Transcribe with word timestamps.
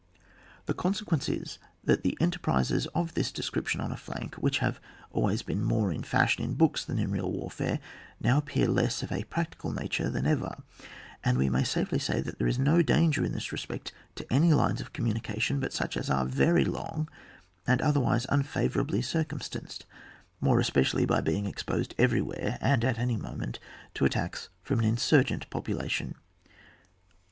The 0.65 0.73
consequence 0.73 1.29
is, 1.29 1.59
that 1.83 2.03
enterprises 2.19 2.87
of 2.95 3.13
this 3.13 3.31
description 3.31 3.79
on 3.81 3.91
a 3.91 3.95
flank, 3.95 4.33
which 4.33 4.57
have 4.57 4.79
always 5.11 5.43
been 5.43 5.63
more 5.63 5.91
in 5.93 6.01
fashion 6.01 6.43
in 6.43 6.55
books 6.55 6.83
than 6.83 6.97
in 6.97 7.11
real 7.11 7.31
warfare, 7.31 7.79
now 8.19 8.37
ap 8.37 8.47
pear 8.47 8.67
less 8.67 9.03
of 9.03 9.11
a 9.11 9.25
practical 9.25 9.71
nature 9.71 10.09
than 10.09 10.25
ever, 10.25 10.63
and 11.23 11.37
we 11.37 11.51
may 11.51 11.63
safely 11.63 11.99
say 11.99 12.19
that 12.19 12.39
there 12.39 12.47
is 12.47 12.57
no 12.57 12.81
danger 12.81 13.23
in 13.23 13.31
this 13.31 13.51
respect 13.51 13.93
to 14.15 14.25
any 14.33 14.53
lines 14.55 14.81
of 14.81 14.91
communication 14.91 15.59
but 15.59 15.71
such 15.71 15.95
as 15.95 16.09
are 16.09 16.25
veiy 16.25 16.65
long, 16.67 17.07
and 17.67 17.79
otherwise 17.79 18.25
unfavourably 18.29 19.03
circum 19.03 19.37
stanced, 19.39 19.81
more 20.39 20.59
especially 20.59 21.05
by 21.05 21.21
being 21.21 21.45
exposed 21.45 21.93
everywhere 21.99 22.57
and 22.59 22.83
at 22.83 22.97
any 22.97 23.17
moment 23.17 23.59
to 23.93 24.03
attacks 24.03 24.49
from 24.63 24.79
an 24.79 24.95
imurgmt 24.95 25.47
population. 25.51 26.15